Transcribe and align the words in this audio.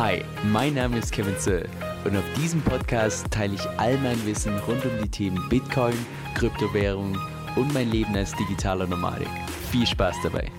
Hi, 0.00 0.24
mein 0.44 0.72
Name 0.72 0.96
ist 0.96 1.12
Kevin 1.12 1.38
Zöll 1.38 1.68
und 2.06 2.16
auf 2.16 2.24
diesem 2.34 2.62
Podcast 2.62 3.30
teile 3.30 3.56
ich 3.56 3.68
all 3.76 3.98
mein 3.98 4.24
Wissen 4.24 4.58
rund 4.60 4.82
um 4.86 4.92
die 5.02 5.10
Themen 5.10 5.46
Bitcoin, 5.50 5.92
Kryptowährung 6.34 7.18
und 7.54 7.74
mein 7.74 7.90
Leben 7.90 8.16
als 8.16 8.34
digitaler 8.34 8.86
Nomadik. 8.86 9.28
Viel 9.70 9.86
Spaß 9.86 10.16
dabei! 10.22 10.50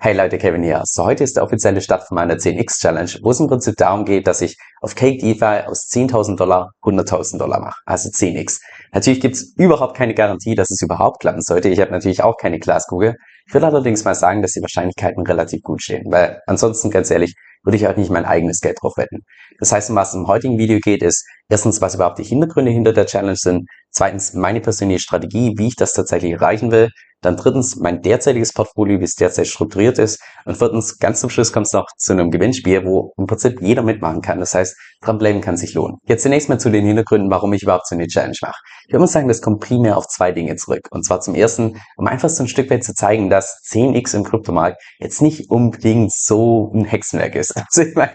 Hey 0.00 0.16
Leute, 0.16 0.36
Kevin 0.38 0.64
hier. 0.64 0.82
So, 0.84 1.04
heute 1.04 1.22
ist 1.22 1.36
der 1.36 1.44
offizielle 1.44 1.80
Start 1.80 2.02
von 2.02 2.16
meiner 2.16 2.34
10x 2.34 2.80
Challenge, 2.80 3.12
wo 3.22 3.30
es 3.30 3.38
im 3.38 3.46
Prinzip 3.46 3.76
darum 3.76 4.04
geht, 4.04 4.26
dass 4.26 4.40
ich 4.40 4.56
auf 4.80 4.96
Cake 4.96 5.18
DeFi 5.18 5.68
aus 5.68 5.88
10.000 5.88 6.34
Dollar 6.34 6.72
100.000 6.82 7.38
Dollar 7.38 7.60
mache. 7.60 7.80
Also 7.86 8.08
10x. 8.08 8.58
Natürlich 8.92 9.20
gibt 9.20 9.36
es 9.36 9.54
überhaupt 9.56 9.96
keine 9.96 10.14
Garantie, 10.14 10.54
dass 10.54 10.70
es 10.70 10.82
überhaupt 10.82 11.20
klappen 11.20 11.40
sollte. 11.40 11.68
Ich 11.68 11.80
habe 11.80 11.90
natürlich 11.90 12.22
auch 12.22 12.36
keine 12.36 12.58
Glaskugel. 12.58 13.14
Ich 13.46 13.54
will 13.54 13.64
allerdings 13.64 14.04
mal 14.04 14.14
sagen, 14.14 14.42
dass 14.42 14.52
die 14.52 14.60
Wahrscheinlichkeiten 14.60 15.26
relativ 15.26 15.62
gut 15.62 15.82
stehen, 15.82 16.04
weil 16.10 16.40
ansonsten, 16.46 16.90
ganz 16.90 17.10
ehrlich, 17.10 17.34
würde 17.64 17.76
ich 17.76 17.86
auch 17.86 17.96
nicht 17.96 18.10
mein 18.10 18.24
eigenes 18.24 18.60
Geld 18.60 18.76
drauf 18.82 18.96
wetten. 18.96 19.20
Das 19.58 19.72
heißt, 19.72 19.90
um 19.90 19.96
was 19.96 20.10
es 20.10 20.14
im 20.16 20.26
heutigen 20.26 20.58
Video 20.58 20.78
geht, 20.80 21.02
ist 21.02 21.24
erstens, 21.48 21.80
was 21.80 21.94
überhaupt 21.94 22.18
die 22.18 22.24
Hintergründe 22.24 22.70
hinter 22.70 22.92
der 22.92 23.06
Challenge 23.06 23.36
sind, 23.36 23.66
zweitens 23.90 24.34
meine 24.34 24.60
persönliche 24.60 25.00
Strategie, 25.00 25.54
wie 25.56 25.68
ich 25.68 25.76
das 25.76 25.92
tatsächlich 25.92 26.32
erreichen 26.32 26.70
will, 26.70 26.90
dann 27.22 27.36
drittens 27.36 27.76
mein 27.76 28.02
derzeitiges 28.02 28.52
Portfolio, 28.52 29.00
wie 29.00 29.04
es 29.04 29.14
derzeit 29.14 29.46
strukturiert 29.46 29.98
ist. 29.98 30.20
Und 30.44 30.56
viertens, 30.56 30.98
ganz 30.98 31.20
zum 31.20 31.30
Schluss 31.30 31.52
kommt 31.52 31.66
es 31.66 31.72
noch 31.72 31.86
zu 31.96 32.12
einem 32.12 32.30
Gewinnspiel, 32.30 32.84
wo 32.84 33.14
im 33.16 33.26
Prinzip 33.26 33.62
jeder 33.62 33.82
mitmachen 33.82 34.20
kann. 34.20 34.40
Das 34.40 34.54
heißt, 34.54 34.76
dranbleiben 35.00 35.40
kann 35.40 35.56
sich 35.56 35.74
lohnen. 35.74 35.98
Jetzt 36.06 36.22
zunächst 36.22 36.48
mal 36.48 36.58
zu 36.58 36.70
den 36.70 36.84
Hintergründen, 36.84 37.30
warum 37.30 37.52
ich 37.52 37.62
überhaupt 37.62 37.86
so 37.86 37.94
eine 37.94 38.06
Challenge 38.06 38.36
mache. 38.42 38.60
Ich 38.86 38.92
würde 38.92 39.00
mal 39.00 39.06
sagen, 39.06 39.28
das 39.28 39.40
kommt 39.40 39.60
primär 39.60 39.96
auf 39.96 40.06
zwei 40.08 40.32
Dinge 40.32 40.56
zurück. 40.56 40.88
Und 40.90 41.04
zwar 41.04 41.20
zum 41.20 41.34
ersten, 41.34 41.80
um 41.96 42.06
einfach 42.06 42.28
so 42.28 42.42
ein 42.42 42.48
Stück 42.48 42.70
weit 42.70 42.84
zu 42.84 42.94
zeigen, 42.94 43.30
dass 43.30 43.60
10x 43.70 44.16
im 44.16 44.24
Kryptomarkt 44.24 44.82
jetzt 44.98 45.22
nicht 45.22 45.48
unbedingt 45.50 46.12
so 46.12 46.72
ein 46.74 46.84
Hexenwerk 46.84 47.34
ist. 47.34 47.54
Also 47.72 47.88
ich 47.88 47.94
meine, 47.94 48.12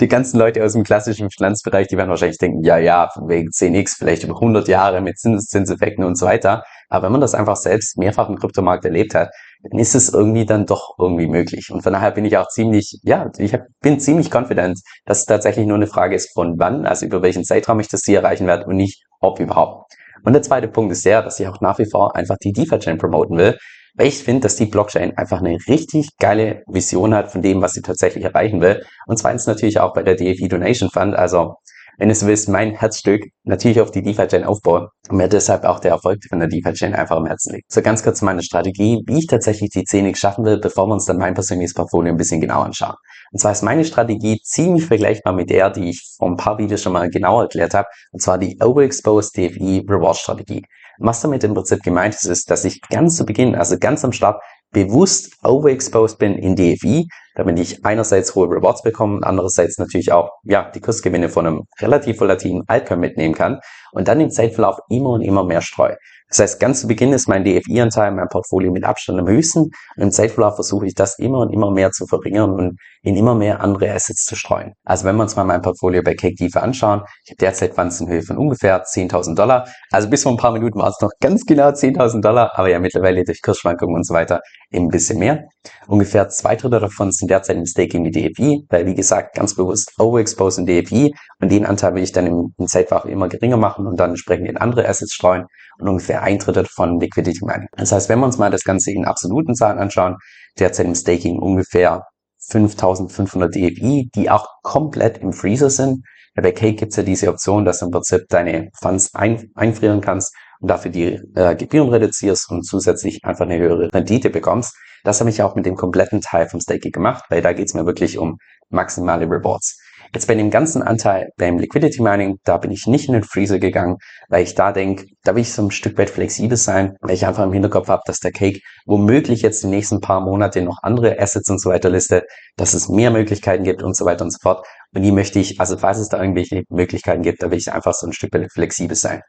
die 0.00 0.08
ganzen 0.08 0.38
Leute 0.38 0.64
aus 0.64 0.74
dem 0.74 0.84
klassischen 0.84 1.30
Finanzbereich, 1.30 1.88
die 1.88 1.96
werden 1.96 2.10
wahrscheinlich 2.10 2.38
denken, 2.38 2.62
ja, 2.62 2.78
ja, 2.78 3.08
wegen 3.26 3.48
10x 3.48 3.96
vielleicht 3.98 4.22
über 4.22 4.34
100 4.34 4.68
Jahre 4.68 5.00
mit 5.00 5.18
Zinseszinseffekten 5.18 6.04
und 6.04 6.16
so 6.16 6.26
weiter. 6.26 6.62
Aber 6.90 7.04
wenn 7.04 7.12
man 7.12 7.20
das 7.20 7.34
einfach 7.34 7.56
selbst 7.56 7.96
mehrfach 7.96 8.28
im 8.28 8.36
Kryptomarkt 8.36 8.84
erlebt 8.84 9.14
hat, 9.14 9.30
dann 9.62 9.78
ist 9.78 9.94
es 9.94 10.12
irgendwie 10.12 10.44
dann 10.44 10.66
doch 10.66 10.96
irgendwie 10.98 11.28
möglich. 11.28 11.70
Und 11.70 11.82
von 11.82 11.92
daher 11.92 12.10
bin 12.10 12.24
ich 12.24 12.36
auch 12.36 12.48
ziemlich, 12.48 12.98
ja, 13.02 13.30
ich 13.38 13.56
bin 13.80 14.00
ziemlich 14.00 14.34
confident, 14.34 14.80
dass 15.06 15.20
es 15.20 15.24
tatsächlich 15.26 15.66
nur 15.66 15.76
eine 15.76 15.86
Frage 15.86 16.16
ist 16.16 16.32
von 16.34 16.58
wann, 16.58 16.86
also 16.86 17.06
über 17.06 17.22
welchen 17.22 17.44
Zeitraum 17.44 17.78
ich 17.80 17.88
das 17.88 18.00
Ziel 18.00 18.16
erreichen 18.16 18.46
werde 18.46 18.66
und 18.66 18.76
nicht 18.76 19.04
ob 19.20 19.38
überhaupt. 19.38 19.92
Und 20.24 20.32
der 20.32 20.42
zweite 20.42 20.68
Punkt 20.68 20.92
ist 20.92 21.04
der, 21.06 21.22
dass 21.22 21.38
ich 21.40 21.46
auch 21.46 21.60
nach 21.60 21.78
wie 21.78 21.88
vor 21.88 22.16
einfach 22.16 22.36
die 22.42 22.52
DeFi-Chain 22.52 22.98
promoten 22.98 23.38
will, 23.38 23.56
weil 23.94 24.08
ich 24.08 24.22
finde, 24.22 24.42
dass 24.42 24.56
die 24.56 24.66
Blockchain 24.66 25.16
einfach 25.16 25.40
eine 25.40 25.58
richtig 25.68 26.16
geile 26.18 26.62
Vision 26.66 27.14
hat 27.14 27.30
von 27.30 27.42
dem, 27.42 27.62
was 27.62 27.72
sie 27.72 27.82
tatsächlich 27.82 28.24
erreichen 28.24 28.60
will. 28.60 28.84
Und 29.06 29.18
zweitens 29.18 29.46
natürlich 29.46 29.80
auch 29.80 29.92
bei 29.94 30.02
der 30.02 30.16
DFI 30.16 30.48
Donation 30.48 30.90
Fund, 30.90 31.14
also 31.14 31.54
wenn 32.00 32.08
du 32.08 32.14
so 32.14 32.26
willst, 32.26 32.48
mein 32.48 32.72
Herzstück 32.72 33.26
natürlich 33.44 33.78
auf 33.78 33.90
die 33.90 34.00
DeFi-Chain 34.00 34.44
aufbauen 34.44 34.88
und 35.10 35.18
mir 35.18 35.28
deshalb 35.28 35.64
auch 35.64 35.80
der 35.80 35.90
Erfolg 35.90 36.24
von 36.30 36.38
der 36.38 36.48
DeFi-Chain 36.48 36.94
einfach 36.94 37.18
am 37.18 37.26
Herzen 37.26 37.54
liegt. 37.54 37.70
So 37.70 37.82
ganz 37.82 38.02
kurz 38.02 38.22
meine 38.22 38.42
Strategie, 38.42 39.02
wie 39.06 39.18
ich 39.18 39.26
tatsächlich 39.26 39.68
die 39.68 39.84
10x 39.84 40.16
schaffen 40.16 40.46
will, 40.46 40.58
bevor 40.58 40.86
wir 40.86 40.94
uns 40.94 41.04
dann 41.04 41.18
mein 41.18 41.34
persönliches 41.34 41.74
Portfolio 41.74 42.10
ein 42.10 42.16
bisschen 42.16 42.40
genauer 42.40 42.64
anschauen. 42.64 42.94
Und 43.32 43.38
zwar 43.38 43.52
ist 43.52 43.62
meine 43.62 43.84
Strategie 43.84 44.40
ziemlich 44.42 44.86
vergleichbar 44.86 45.34
mit 45.34 45.50
der, 45.50 45.68
die 45.68 45.90
ich 45.90 46.14
vor 46.16 46.28
ein 46.28 46.36
paar 46.36 46.56
Videos 46.56 46.80
schon 46.80 46.94
mal 46.94 47.10
genauer 47.10 47.42
erklärt 47.42 47.74
habe, 47.74 47.86
und 48.12 48.22
zwar 48.22 48.38
die 48.38 48.56
Overexposed 48.62 49.36
DFI 49.36 49.84
Reward 49.86 50.16
Strategie. 50.16 50.64
Was 51.00 51.20
damit 51.20 51.44
im 51.44 51.52
Prinzip 51.52 51.82
gemeint 51.82 52.14
ist, 52.14 52.24
ist, 52.24 52.50
dass 52.50 52.64
ich 52.64 52.80
ganz 52.88 53.16
zu 53.16 53.26
Beginn, 53.26 53.54
also 53.54 53.78
ganz 53.78 54.04
am 54.06 54.12
Start, 54.12 54.42
bewusst 54.72 55.36
overexposed 55.42 56.18
bin 56.18 56.34
in 56.34 56.56
DFI, 56.56 57.08
damit 57.34 57.58
ich 57.58 57.84
einerseits 57.84 58.34
hohe 58.34 58.48
Rewards 58.48 58.82
bekomme, 58.82 59.20
andererseits 59.22 59.78
natürlich 59.78 60.12
auch 60.12 60.30
ja 60.44 60.70
die 60.70 60.80
Kursgewinne 60.80 61.28
von 61.28 61.46
einem 61.46 61.62
relativ 61.80 62.20
volatilen 62.20 62.62
Altcoin 62.66 63.00
mitnehmen 63.00 63.34
kann 63.34 63.60
und 63.92 64.08
dann 64.08 64.20
im 64.20 64.30
Zeitverlauf 64.30 64.78
immer 64.88 65.10
und 65.10 65.22
immer 65.22 65.44
mehr 65.44 65.62
streue. 65.62 65.96
Das 66.30 66.38
heißt, 66.38 66.60
ganz 66.60 66.80
zu 66.80 66.86
Beginn 66.86 67.12
ist 67.12 67.28
mein 67.28 67.44
DFI-Anteil, 67.44 68.12
mein 68.12 68.28
Portfolio 68.28 68.70
mit 68.70 68.84
Abstand 68.84 69.18
am 69.18 69.28
höchsten 69.28 69.62
und 69.62 69.72
im 69.96 70.12
Zeitverlauf 70.12 70.54
versuche 70.54 70.86
ich 70.86 70.94
das 70.94 71.18
immer 71.18 71.40
und 71.40 71.52
immer 71.52 71.72
mehr 71.72 71.90
zu 71.90 72.06
verringern 72.06 72.52
und 72.52 72.78
in 73.02 73.16
immer 73.16 73.34
mehr 73.34 73.60
andere 73.60 73.90
Assets 73.90 74.24
zu 74.24 74.36
streuen. 74.36 74.74
Also 74.84 75.04
wenn 75.06 75.16
wir 75.16 75.22
uns 75.22 75.34
mal 75.34 75.42
mein 75.42 75.60
Portfolio 75.60 76.02
bei 76.04 76.14
Cake 76.14 76.36
DeFi 76.36 76.58
anschauen, 76.58 77.02
ich 77.24 77.32
habe 77.32 77.38
derzeit 77.40 77.74
Funds 77.74 78.00
in 78.00 78.08
Höhe 78.08 78.22
von 78.22 78.38
ungefähr 78.38 78.84
10.000 78.84 79.34
Dollar. 79.34 79.66
Also 79.90 80.08
bis 80.08 80.22
vor 80.22 80.30
ein 80.30 80.38
paar 80.38 80.52
Minuten 80.52 80.78
war 80.78 80.88
es 80.88 81.00
noch 81.00 81.10
ganz 81.20 81.44
genau 81.44 81.70
10.000 81.70 82.20
Dollar, 82.20 82.52
aber 82.54 82.68
ja 82.68 82.78
mittlerweile 82.78 83.24
durch 83.24 83.42
Kursschwankungen 83.42 83.96
und 83.96 84.06
so 84.06 84.14
weiter 84.14 84.40
eben 84.70 84.84
ein 84.84 84.90
bisschen 84.90 85.18
mehr. 85.18 85.44
Ungefähr 85.88 86.28
zwei 86.28 86.54
Drittel 86.54 86.78
davon 86.78 87.10
sind 87.10 87.28
derzeit 87.28 87.56
im 87.56 87.66
Staking 87.66 88.02
mit 88.02 88.14
DFI, 88.14 88.66
weil 88.68 88.86
wie 88.86 88.94
gesagt 88.94 89.34
ganz 89.34 89.56
bewusst 89.56 89.92
overexposed 89.98 90.60
in 90.60 90.66
DFI 90.66 91.12
und 91.40 91.50
den 91.50 91.66
Anteil 91.66 91.94
will 91.94 92.04
ich 92.04 92.12
dann 92.12 92.26
im, 92.26 92.54
im 92.56 92.66
Zeitverlauf 92.68 93.06
immer 93.06 93.28
geringer 93.28 93.56
machen 93.56 93.88
und 93.88 93.98
dann 93.98 94.10
entsprechend 94.10 94.48
in 94.48 94.56
andere 94.56 94.88
Assets 94.88 95.12
streuen 95.12 95.46
und 95.80 95.88
ungefähr 95.88 96.22
ein 96.22 96.38
Drittel 96.38 96.66
von 96.66 97.00
Liquidity 97.00 97.44
Mining. 97.44 97.68
Das 97.76 97.92
heißt, 97.92 98.08
wenn 98.08 98.18
wir 98.20 98.26
uns 98.26 98.38
mal 98.38 98.50
das 98.50 98.64
Ganze 98.64 98.90
in 98.92 99.04
absoluten 99.04 99.54
Zahlen 99.54 99.78
anschauen, 99.78 100.16
derzeit 100.58 100.86
im 100.86 100.94
Staking 100.94 101.38
ungefähr 101.38 102.02
5500 102.48 103.54
DFI, 103.54 104.10
die 104.14 104.30
auch 104.30 104.46
komplett 104.62 105.18
im 105.18 105.32
Freezer 105.32 105.70
sind. 105.70 106.04
Bei 106.34 106.52
Cake 106.52 106.76
gibt 106.76 106.92
es 106.92 106.96
ja 106.96 107.02
diese 107.02 107.28
Option, 107.28 107.64
dass 107.64 107.80
du 107.80 107.86
im 107.86 107.90
Prinzip 107.90 108.22
deine 108.28 108.70
Funds 108.80 109.14
ein, 109.14 109.50
einfrieren 109.54 110.00
kannst 110.00 110.34
und 110.60 110.70
dafür 110.70 110.90
die 110.90 111.20
äh, 111.34 111.54
Gebühren 111.54 111.90
reduzierst 111.90 112.50
und 112.50 112.64
zusätzlich 112.64 113.24
einfach 113.24 113.44
eine 113.44 113.58
höhere 113.58 113.92
Rendite 113.92 114.30
bekommst. 114.30 114.74
Das 115.04 115.20
habe 115.20 115.30
ich 115.30 115.42
auch 115.42 115.54
mit 115.54 115.66
dem 115.66 115.76
kompletten 115.76 116.20
Teil 116.20 116.48
vom 116.48 116.60
Staking 116.60 116.92
gemacht, 116.92 117.24
weil 117.30 117.42
da 117.42 117.52
geht 117.52 117.68
es 117.68 117.74
mir 117.74 117.86
wirklich 117.86 118.18
um 118.18 118.38
maximale 118.68 119.26
Rewards. 119.26 119.78
Jetzt 120.12 120.26
bei 120.26 120.34
dem 120.34 120.50
ganzen 120.50 120.82
Anteil 120.82 121.28
beim 121.36 121.58
Liquidity 121.58 122.02
Mining, 122.02 122.38
da 122.42 122.56
bin 122.56 122.72
ich 122.72 122.86
nicht 122.86 123.06
in 123.06 123.12
den 123.12 123.22
Freezer 123.22 123.60
gegangen, 123.60 123.98
weil 124.28 124.42
ich 124.42 124.56
da 124.56 124.72
denke, 124.72 125.06
da 125.22 125.36
will 125.36 125.42
ich 125.42 125.52
so 125.52 125.62
ein 125.62 125.70
Stück 125.70 125.96
weit 125.98 126.10
flexibel 126.10 126.56
sein, 126.56 126.96
weil 127.00 127.14
ich 127.14 127.26
einfach 127.26 127.44
im 127.44 127.52
Hinterkopf 127.52 127.86
habe, 127.86 128.02
dass 128.06 128.18
der 128.18 128.32
Cake 128.32 128.58
womöglich 128.86 129.42
jetzt 129.42 129.62
die 129.62 129.68
nächsten 129.68 130.00
paar 130.00 130.20
Monate 130.20 130.62
noch 130.62 130.78
andere 130.82 131.20
Assets 131.20 131.48
und 131.48 131.60
so 131.60 131.70
weiter 131.70 131.90
listet, 131.90 132.24
dass 132.56 132.74
es 132.74 132.88
mehr 132.88 133.12
Möglichkeiten 133.12 133.62
gibt 133.62 133.84
und 133.84 133.96
so 133.96 134.04
weiter 134.04 134.24
und 134.24 134.32
so 134.32 134.38
fort. 134.42 134.66
Und 134.92 135.02
die 135.02 135.12
möchte 135.12 135.38
ich, 135.38 135.60
also 135.60 135.78
falls 135.78 135.98
es 135.98 136.08
da 136.08 136.20
irgendwelche 136.20 136.64
Möglichkeiten 136.70 137.22
gibt, 137.22 137.40
da 137.40 137.50
will 137.52 137.58
ich 137.58 137.72
einfach 137.72 137.94
so 137.94 138.08
ein 138.08 138.12
Stück 138.12 138.34
weit 138.34 138.50
flexibel 138.52 138.96
sein. 138.96 139.20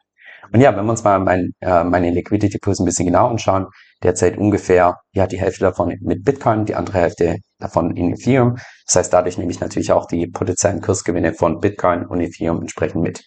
Und 0.50 0.60
ja, 0.60 0.76
wenn 0.76 0.84
wir 0.84 0.90
uns 0.90 1.04
mal 1.04 1.18
mein, 1.20 1.52
äh, 1.60 1.84
meine 1.84 2.10
Liquidity 2.10 2.58
Pools 2.58 2.80
ein 2.80 2.84
bisschen 2.84 3.06
genauer 3.06 3.30
anschauen, 3.30 3.66
derzeit 4.02 4.36
ungefähr 4.36 4.96
ja 5.12 5.26
die 5.26 5.40
Hälfte 5.40 5.60
davon 5.60 5.94
mit 6.00 6.24
Bitcoin, 6.24 6.64
die 6.64 6.74
andere 6.74 6.98
Hälfte 6.98 7.36
davon 7.58 7.96
in 7.96 8.12
Ethereum. 8.12 8.56
Das 8.86 8.96
heißt, 8.96 9.12
dadurch 9.12 9.38
nehme 9.38 9.52
ich 9.52 9.60
natürlich 9.60 9.92
auch 9.92 10.06
die 10.06 10.26
potenziellen 10.26 10.80
Kursgewinne 10.80 11.34
von 11.34 11.60
Bitcoin 11.60 12.06
und 12.06 12.20
Ethereum 12.20 12.60
entsprechend 12.60 13.02
mit. 13.02 13.22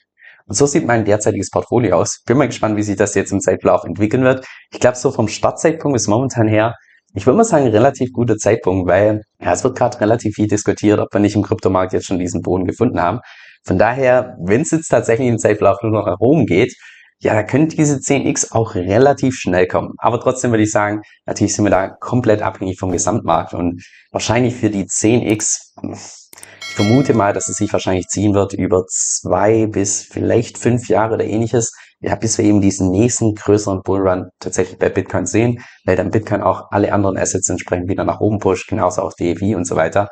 Und 0.47 0.55
so 0.55 0.65
sieht 0.65 0.85
mein 0.85 1.05
derzeitiges 1.05 1.49
Portfolio 1.49 1.97
aus. 1.97 2.21
Bin 2.25 2.37
mal 2.37 2.47
gespannt, 2.47 2.77
wie 2.77 2.83
sich 2.83 2.97
das 2.97 3.15
jetzt 3.15 3.31
im 3.31 3.39
Zeitverlauf 3.39 3.83
entwickeln 3.83 4.23
wird. 4.23 4.45
Ich 4.71 4.79
glaube, 4.79 4.97
so 4.97 5.11
vom 5.11 5.27
Startzeitpunkt 5.27 5.95
bis 5.95 6.07
momentan 6.07 6.47
her, 6.47 6.75
ich 7.15 7.25
würde 7.25 7.37
mal 7.37 7.45
sagen, 7.45 7.67
relativ 7.67 8.11
guter 8.11 8.35
Zeitpunkt, 8.35 8.87
weil 8.87 9.21
ja, 9.39 9.53
es 9.53 9.63
wird 9.63 9.77
gerade 9.77 9.99
relativ 10.01 10.35
viel 10.35 10.47
diskutiert, 10.47 10.99
ob 10.99 11.07
wir 11.13 11.21
nicht 11.21 11.35
im 11.35 11.43
Kryptomarkt 11.43 11.93
jetzt 11.93 12.05
schon 12.05 12.19
diesen 12.19 12.41
Boden 12.41 12.65
gefunden 12.65 13.01
haben. 13.01 13.21
Von 13.63 13.79
daher, 13.79 14.35
wenn 14.39 14.61
es 14.61 14.71
jetzt 14.71 14.89
tatsächlich 14.89 15.29
im 15.29 15.39
Zeitverlauf 15.39 15.81
nur 15.81 15.93
noch 15.93 16.05
nach 16.05 16.19
oben 16.19 16.45
geht, 16.45 16.75
ja, 17.25 17.33
da 17.33 17.41
können 17.41 17.67
diese 17.69 17.95
10x 17.95 18.51
auch 18.51 18.75
relativ 18.75 19.33
schnell 19.33 19.65
kommen. 19.67 19.95
Aber 19.97 20.19
trotzdem 20.19 20.51
würde 20.51 20.61
ich 20.63 20.69
sagen, 20.69 21.01
natürlich 21.25 21.55
sind 21.55 21.65
wir 21.65 21.71
da 21.71 21.87
komplett 21.87 22.43
abhängig 22.43 22.77
vom 22.77 22.91
Gesamtmarkt 22.91 23.55
und 23.55 23.83
wahrscheinlich 24.11 24.53
für 24.53 24.69
die 24.69 24.85
10x, 24.85 25.73
ich 25.81 26.75
vermute 26.75 27.15
mal, 27.15 27.33
dass 27.33 27.49
es 27.49 27.57
sich 27.57 27.73
wahrscheinlich 27.73 28.05
ziehen 28.09 28.35
wird 28.35 28.53
über 28.53 28.85
zwei 28.87 29.65
bis 29.65 30.03
vielleicht 30.03 30.59
fünf 30.59 30.87
Jahre 30.87 31.15
oder 31.15 31.25
ähnliches. 31.25 31.73
Ja, 31.99 32.13
bis 32.13 32.37
wir 32.37 32.45
eben 32.45 32.61
diesen 32.61 32.91
nächsten 32.91 33.33
größeren 33.33 33.81
Bullrun 33.81 34.29
tatsächlich 34.39 34.77
bei 34.77 34.89
Bitcoin 34.89 35.25
sehen, 35.25 35.63
weil 35.83 35.95
dann 35.95 36.11
Bitcoin 36.11 36.43
auch 36.43 36.67
alle 36.69 36.93
anderen 36.93 37.17
Assets 37.17 37.49
entsprechend 37.49 37.89
wieder 37.89 38.03
nach 38.03 38.19
oben 38.19 38.37
pusht, 38.37 38.67
genauso 38.67 39.01
auch 39.01 39.13
DEV 39.13 39.55
und 39.55 39.65
so 39.65 39.75
weiter. 39.75 40.09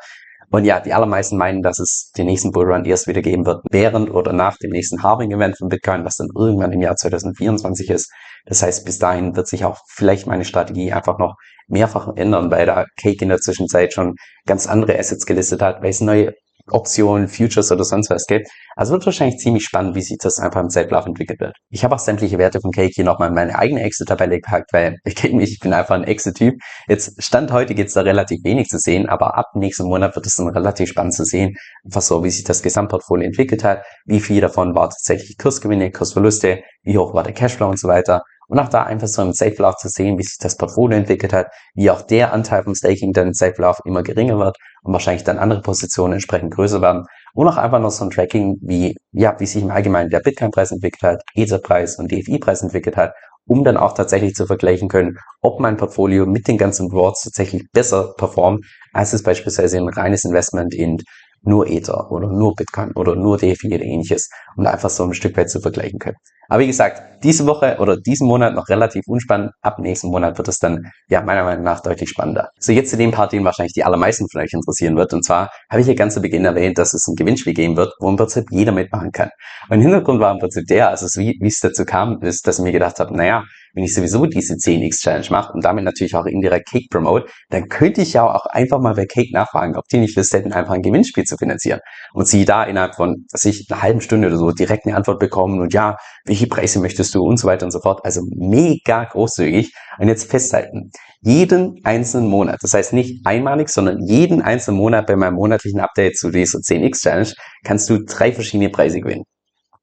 Und 0.50 0.64
ja, 0.64 0.80
die 0.80 0.92
allermeisten 0.92 1.36
meinen, 1.36 1.62
dass 1.62 1.78
es 1.78 2.10
den 2.16 2.26
nächsten 2.26 2.52
Bullrun 2.52 2.84
erst 2.84 3.06
wieder 3.06 3.22
geben 3.22 3.46
wird, 3.46 3.64
während 3.70 4.10
oder 4.10 4.32
nach 4.32 4.56
dem 4.58 4.70
nächsten 4.70 5.02
Halving-Event 5.02 5.58
von 5.58 5.68
Bitcoin, 5.68 6.04
was 6.04 6.16
dann 6.16 6.28
irgendwann 6.36 6.72
im 6.72 6.80
Jahr 6.80 6.96
2024 6.96 7.90
ist. 7.90 8.10
Das 8.46 8.62
heißt, 8.62 8.84
bis 8.84 8.98
dahin 8.98 9.36
wird 9.36 9.48
sich 9.48 9.64
auch 9.64 9.78
vielleicht 9.88 10.26
meine 10.26 10.44
Strategie 10.44 10.92
einfach 10.92 11.18
noch 11.18 11.34
mehrfach 11.66 12.08
ändern, 12.16 12.50
weil 12.50 12.66
da 12.66 12.84
Cake 13.00 13.22
in 13.22 13.30
der 13.30 13.38
Zwischenzeit 13.38 13.92
schon 13.92 14.14
ganz 14.46 14.66
andere 14.66 14.98
Assets 14.98 15.26
gelistet 15.26 15.62
hat, 15.62 15.82
weil 15.82 15.90
es 15.90 16.00
neue 16.00 16.34
Optionen, 16.70 17.28
Futures 17.28 17.70
oder 17.70 17.84
sonst 17.84 18.10
was 18.10 18.26
gibt. 18.26 18.48
Also 18.76 18.92
wird 18.92 19.06
wahrscheinlich 19.06 19.38
ziemlich 19.38 19.64
spannend, 19.64 19.94
wie 19.94 20.02
sich 20.02 20.18
das 20.20 20.38
einfach 20.38 20.60
im 20.60 20.70
Zeitlauf 20.70 21.06
entwickelt 21.06 21.40
wird. 21.40 21.56
Ich 21.70 21.84
habe 21.84 21.94
auch 21.94 21.98
sämtliche 21.98 22.38
Werte 22.38 22.60
von 22.60 22.72
Cake 22.72 22.92
hier 22.94 23.04
nochmal 23.04 23.28
in 23.28 23.34
meine 23.34 23.56
eigene 23.56 23.82
Exit-Tabelle 23.82 24.36
gepackt, 24.36 24.72
weil 24.72 24.98
ich 25.04 25.14
kenne 25.14 25.36
mich, 25.36 25.52
ich 25.52 25.60
bin 25.60 25.72
einfach 25.72 25.94
ein 25.94 26.04
Exit-Typ. 26.04 26.54
Jetzt 26.88 27.22
Stand 27.22 27.52
heute 27.52 27.74
gibt 27.74 27.88
es 27.88 27.94
da 27.94 28.00
relativ 28.00 28.42
wenig 28.44 28.68
zu 28.68 28.78
sehen, 28.78 29.08
aber 29.08 29.36
ab 29.36 29.46
nächsten 29.54 29.84
Monat 29.84 30.16
wird 30.16 30.26
es 30.26 30.36
dann 30.36 30.48
relativ 30.48 30.88
spannend 30.88 31.14
zu 31.14 31.24
sehen, 31.24 31.54
einfach 31.84 32.02
so, 32.02 32.24
wie 32.24 32.30
sich 32.30 32.44
das 32.44 32.62
Gesamtportfolio 32.62 33.26
entwickelt 33.26 33.62
hat, 33.62 33.82
wie 34.06 34.20
viel 34.20 34.40
davon 34.40 34.74
war 34.74 34.90
tatsächlich 34.90 35.36
Kursgewinne, 35.38 35.90
Kursverluste, 35.92 36.62
wie 36.82 36.98
hoch 36.98 37.14
war 37.14 37.22
der 37.22 37.34
Cashflow 37.34 37.68
und 37.68 37.78
so 37.78 37.88
weiter. 37.88 38.22
Und 38.48 38.58
auch 38.58 38.68
da 38.68 38.82
einfach 38.84 39.08
so 39.08 39.22
im 39.22 39.32
Safe-Lauf 39.32 39.76
zu 39.76 39.88
sehen, 39.88 40.18
wie 40.18 40.22
sich 40.22 40.38
das 40.38 40.56
Portfolio 40.56 40.98
entwickelt 40.98 41.32
hat, 41.32 41.48
wie 41.74 41.90
auch 41.90 42.02
der 42.02 42.32
Anteil 42.32 42.62
vom 42.62 42.74
Staking 42.74 43.12
dann 43.12 43.28
im 43.28 43.34
Safe-Lauf 43.34 43.78
immer 43.84 44.02
geringer 44.02 44.38
wird 44.38 44.56
und 44.82 44.92
wahrscheinlich 44.92 45.24
dann 45.24 45.38
andere 45.38 45.62
Positionen 45.62 46.14
entsprechend 46.14 46.54
größer 46.54 46.80
werden 46.80 47.04
und 47.34 47.48
auch 47.48 47.56
einfach 47.56 47.80
noch 47.80 47.90
so 47.90 48.04
ein 48.04 48.10
Tracking, 48.10 48.56
wie, 48.60 48.94
ja, 49.12 49.34
wie 49.38 49.46
sich 49.46 49.62
im 49.62 49.70
Allgemeinen 49.70 50.10
der 50.10 50.20
Bitcoin-Preis 50.20 50.72
entwickelt 50.72 51.02
hat, 51.02 51.22
Ether-Preis 51.34 51.96
und 51.98 52.12
DFI-Preis 52.12 52.62
entwickelt 52.62 52.96
hat, 52.96 53.12
um 53.46 53.64
dann 53.64 53.76
auch 53.76 53.92
tatsächlich 53.92 54.34
zu 54.34 54.46
vergleichen 54.46 54.88
können, 54.88 55.18
ob 55.40 55.60
mein 55.60 55.76
Portfolio 55.76 56.26
mit 56.26 56.48
den 56.48 56.58
ganzen 56.58 56.90
Rewards 56.90 57.22
tatsächlich 57.22 57.64
besser 57.72 58.14
performt, 58.16 58.64
als 58.92 59.12
es 59.12 59.22
beispielsweise 59.22 59.78
ein 59.78 59.88
reines 59.88 60.24
Investment 60.24 60.74
in 60.74 60.98
nur 61.42 61.66
Ether 61.68 62.10
oder 62.10 62.28
nur 62.28 62.54
Bitcoin 62.54 62.92
oder 62.94 63.16
nur 63.16 63.36
DeFi 63.36 63.74
oder 63.74 63.84
ähnliches, 63.84 64.30
um 64.56 64.66
einfach 64.66 64.90
so 64.90 65.04
ein 65.04 65.14
Stück 65.14 65.36
weit 65.36 65.50
zu 65.50 65.60
vergleichen 65.60 65.98
können. 65.98 66.16
Aber 66.48 66.60
wie 66.60 66.66
gesagt, 66.66 67.02
diese 67.24 67.46
Woche 67.46 67.78
oder 67.80 67.96
diesen 67.96 68.28
Monat 68.28 68.54
noch 68.54 68.68
relativ 68.68 69.04
unspannend. 69.06 69.52
Ab 69.62 69.78
nächsten 69.78 70.08
Monat 70.08 70.36
wird 70.36 70.46
es 70.48 70.58
dann, 70.58 70.90
ja, 71.08 71.22
meiner 71.22 71.42
Meinung 71.42 71.64
nach 71.64 71.80
deutlich 71.80 72.10
spannender. 72.10 72.50
So, 72.58 72.72
jetzt 72.72 72.90
zu 72.90 72.98
dem 72.98 73.12
Part, 73.12 73.32
den 73.32 73.44
wahrscheinlich 73.44 73.72
die 73.72 73.82
allermeisten 73.82 74.26
von 74.30 74.42
euch 74.42 74.52
interessieren 74.52 74.96
wird. 74.96 75.14
Und 75.14 75.24
zwar 75.24 75.50
habe 75.70 75.80
ich 75.80 75.86
hier 75.86 75.94
ganz 75.94 76.14
zu 76.14 76.20
Beginn 76.20 76.44
erwähnt, 76.44 76.76
dass 76.76 76.92
es 76.92 77.06
ein 77.08 77.16
Gewinnspiel 77.16 77.54
geben 77.54 77.76
wird, 77.76 77.94
wo 77.98 78.10
im 78.10 78.16
Prinzip 78.16 78.44
jeder 78.50 78.72
mitmachen 78.72 79.10
kann. 79.10 79.30
Mein 79.68 79.80
Hintergrund 79.80 80.20
war 80.20 80.32
im 80.32 80.38
Prinzip 80.38 80.66
der, 80.66 80.90
also 80.90 81.06
wie, 81.18 81.38
wie 81.40 81.48
es 81.48 81.60
dazu 81.60 81.84
kam, 81.86 82.20
ist, 82.20 82.46
dass 82.46 82.58
ich 82.58 82.64
mir 82.64 82.72
gedacht 82.72 83.00
habe, 83.00 83.16
naja, 83.16 83.44
wenn 83.74 83.84
ich 83.84 83.94
sowieso 83.94 84.26
diese 84.26 84.54
10x 84.54 85.00
Challenge 85.00 85.26
mache 85.30 85.52
und 85.52 85.64
damit 85.64 85.84
natürlich 85.84 86.14
auch 86.14 86.26
indirekt 86.26 86.70
Cake 86.70 86.86
promote, 86.90 87.26
dann 87.50 87.68
könnte 87.68 88.02
ich 88.02 88.12
ja 88.12 88.22
auch 88.24 88.46
einfach 88.46 88.78
mal 88.78 88.94
bei 88.94 89.04
Cake 89.04 89.30
nachfragen, 89.32 89.76
ob 89.76 89.84
die 89.88 89.98
nicht 89.98 90.16
Lust 90.16 90.32
hätten, 90.32 90.52
einfach 90.52 90.74
ein 90.74 90.82
Gewinnspiel 90.82 91.24
zu 91.24 91.36
finanzieren. 91.36 91.80
Und 92.12 92.28
sie 92.28 92.44
da 92.44 92.62
innerhalb 92.62 92.94
von, 92.94 93.26
dass 93.32 93.44
ich 93.44 93.66
eine 93.68 93.82
halben 93.82 94.00
Stunde 94.00 94.28
oder 94.28 94.36
so 94.36 94.52
direkt 94.52 94.86
eine 94.86 94.94
Antwort 94.96 95.18
bekommen 95.18 95.60
und 95.60 95.74
ja, 95.74 95.96
welche 96.34 96.48
Preise 96.48 96.80
möchtest 96.80 97.14
du 97.14 97.22
und 97.22 97.36
so 97.36 97.46
weiter 97.46 97.64
und 97.64 97.70
so 97.70 97.80
fort. 97.80 98.04
Also 98.04 98.22
mega 98.34 99.04
großzügig. 99.04 99.72
Und 99.98 100.08
jetzt 100.08 100.28
festhalten, 100.28 100.90
jeden 101.20 101.80
einzelnen 101.84 102.28
Monat, 102.28 102.58
das 102.60 102.74
heißt 102.74 102.92
nicht 102.92 103.24
einmalig, 103.24 103.68
sondern 103.68 104.04
jeden 104.04 104.42
einzelnen 104.42 104.78
Monat 104.78 105.06
bei 105.06 105.14
meinem 105.14 105.34
monatlichen 105.34 105.78
Update 105.78 106.16
zu 106.16 106.30
dieser 106.30 106.58
10x 106.58 107.02
Challenge 107.02 107.32
kannst 107.62 107.88
du 107.88 108.04
drei 108.04 108.32
verschiedene 108.32 108.68
Preise 108.68 109.00
gewinnen. 109.00 109.22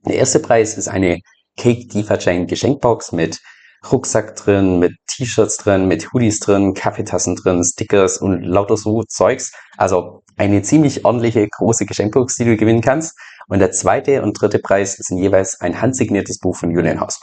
Der 0.05 0.15
erste 0.15 0.39
Preis 0.39 0.77
ist 0.77 0.89
eine 0.89 1.19
Cake 1.57 1.87
DeFi 1.87 2.45
Geschenkbox 2.45 3.13
mit 3.13 3.39
Rucksack 3.89 4.35
drin, 4.35 4.79
mit 4.79 4.91
T-Shirts 5.07 5.57
drin, 5.57 5.87
mit 5.87 6.11
Hoodies 6.11 6.39
drin, 6.39 6.73
Kaffeetassen 6.73 7.37
drin, 7.37 7.63
Stickers 7.63 8.17
und 8.17 8.43
lauter 8.43 8.75
so 8.75 9.03
Zeugs. 9.03 9.53
Also 9.77 10.21
eine 10.41 10.63
ziemlich 10.63 11.05
ordentliche 11.05 11.47
große 11.47 11.85
Geschenkbox, 11.85 12.37
die 12.37 12.45
du 12.45 12.57
gewinnen 12.57 12.81
kannst. 12.81 13.15
Und 13.47 13.59
der 13.59 13.71
zweite 13.71 14.23
und 14.23 14.33
dritte 14.33 14.57
Preis 14.57 14.93
sind 14.93 15.19
jeweils 15.19 15.61
ein 15.61 15.79
handsigniertes 15.79 16.39
Buch 16.39 16.55
von 16.55 16.71
Julian 16.71 16.99
Haus. 16.99 17.19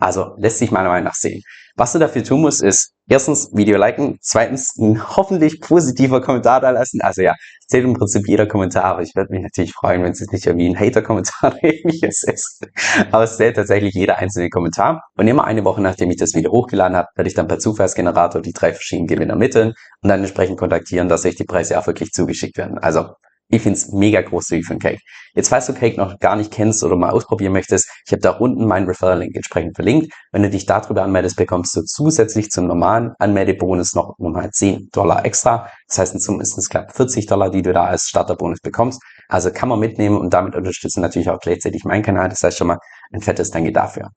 Also 0.00 0.34
lässt 0.38 0.58
sich 0.58 0.70
meiner 0.70 0.88
Meinung 0.88 1.04
nach 1.04 1.14
sehen. 1.14 1.42
Was 1.76 1.92
du 1.92 1.98
dafür 1.98 2.24
tun 2.24 2.40
musst, 2.40 2.62
ist 2.62 2.92
erstens 3.08 3.50
Video 3.54 3.78
liken, 3.78 4.18
zweitens 4.20 4.76
ein 4.78 5.16
hoffentlich 5.16 5.60
positiver 5.60 6.20
Kommentar 6.20 6.60
da 6.60 6.70
lassen. 6.70 7.00
Also 7.00 7.22
ja, 7.22 7.34
zählt 7.68 7.84
im 7.84 7.94
Prinzip 7.94 8.26
jeder 8.26 8.46
Kommentar, 8.46 8.84
aber 8.84 9.02
ich 9.02 9.14
würde 9.14 9.30
mich 9.30 9.42
natürlich 9.42 9.72
freuen, 9.72 10.02
wenn 10.02 10.12
es 10.12 10.20
nicht 10.20 10.46
irgendwie 10.46 10.68
ein 10.68 10.78
Hater-Kommentar 10.78 11.54
ähnliches 11.62 12.22
ist. 12.24 12.66
Aber 13.10 13.24
es 13.24 13.36
zählt 13.36 13.56
tatsächlich 13.56 13.94
jeder 13.94 14.18
einzelne 14.18 14.48
Kommentar. 14.48 15.02
Und 15.16 15.28
immer 15.28 15.44
eine 15.44 15.64
Woche, 15.64 15.80
nachdem 15.80 16.10
ich 16.10 16.16
das 16.16 16.34
Video 16.34 16.50
hochgeladen 16.50 16.96
habe, 16.96 17.08
werde 17.14 17.28
ich 17.28 17.34
dann 17.34 17.48
per 17.48 17.58
Zufallsgenerator 17.58 18.42
die 18.42 18.52
drei 18.52 18.72
verschiedenen 18.72 19.06
Gewinner 19.06 19.34
ermitteln 19.34 19.74
und 20.02 20.08
dann 20.08 20.20
entsprechend 20.20 20.58
kontaktieren, 20.58 21.08
dass 21.08 21.24
euch 21.24 21.36
die 21.36 21.44
Preise 21.44 21.78
auch 21.78 21.86
wirklich 21.86 22.10
zugeschickt 22.10 22.56
werden. 22.56 22.78
Also 22.78 23.10
ich 23.50 23.62
find's 23.62 23.92
mega 23.92 24.20
großzügig 24.20 24.66
für 24.66 24.74
ein 24.74 24.78
Cake. 24.78 25.00
Jetzt, 25.34 25.48
falls 25.48 25.66
du 25.66 25.74
Cake 25.74 25.96
noch 25.96 26.18
gar 26.18 26.36
nicht 26.36 26.52
kennst 26.52 26.82
oder 26.84 26.96
mal 26.96 27.10
ausprobieren 27.10 27.52
möchtest, 27.52 27.90
ich 28.06 28.12
habe 28.12 28.22
da 28.22 28.30
unten 28.30 28.66
meinen 28.66 28.86
Referral-Link 28.86 29.34
entsprechend 29.34 29.74
verlinkt. 29.74 30.12
Wenn 30.32 30.42
du 30.42 30.50
dich 30.50 30.66
darüber 30.66 31.02
anmeldest, 31.02 31.36
bekommst 31.36 31.76
du 31.76 31.82
zusätzlich 31.82 32.50
zum 32.50 32.66
normalen 32.66 33.12
Anmeldebonus 33.18 33.94
noch 33.94 34.14
nochmal 34.18 34.50
10 34.50 34.88
Dollar 34.92 35.24
extra. 35.24 35.68
Das 35.88 35.98
heißt, 35.98 36.14
in 36.14 36.20
Summe 36.20 36.42
ist 36.42 36.56
es 36.56 36.68
knapp 36.68 36.96
40 36.96 37.26
Dollar, 37.26 37.50
die 37.50 37.62
du 37.62 37.72
da 37.72 37.84
als 37.84 38.08
Starterbonus 38.08 38.60
bekommst. 38.60 39.02
Also 39.28 39.50
kann 39.50 39.68
man 39.68 39.78
mitnehmen 39.78 40.18
und 40.18 40.32
damit 40.32 40.54
unterstützen 40.54 41.00
natürlich 41.00 41.30
auch 41.30 41.40
gleichzeitig 41.40 41.84
meinen 41.84 42.02
Kanal. 42.02 42.28
Das 42.28 42.42
heißt 42.42 42.58
schon 42.58 42.68
mal 42.68 42.78
ein 43.12 43.20
fettes 43.20 43.50
Danke 43.50 43.72
dafür. 43.72 44.08